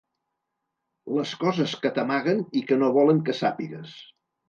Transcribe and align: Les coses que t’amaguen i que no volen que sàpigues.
Les 1.17 1.35
coses 1.45 1.77
que 1.85 1.93
t’amaguen 1.99 2.43
i 2.63 2.67
que 2.73 2.81
no 2.83 2.93
volen 3.01 3.25
que 3.29 3.41
sàpigues. 3.45 3.99